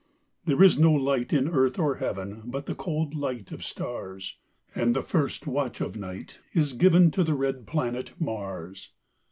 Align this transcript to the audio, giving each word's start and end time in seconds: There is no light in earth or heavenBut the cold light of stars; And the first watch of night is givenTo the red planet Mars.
There 0.45 0.63
is 0.63 0.79
no 0.79 0.91
light 0.93 1.31
in 1.31 1.47
earth 1.47 1.77
or 1.77 1.99
heavenBut 1.99 2.65
the 2.65 2.73
cold 2.73 3.13
light 3.13 3.51
of 3.51 3.63
stars; 3.63 4.37
And 4.73 4.95
the 4.95 5.03
first 5.03 5.45
watch 5.45 5.79
of 5.79 5.95
night 5.95 6.39
is 6.53 6.73
givenTo 6.73 7.23
the 7.23 7.35
red 7.35 7.67
planet 7.67 8.13
Mars. 8.19 8.89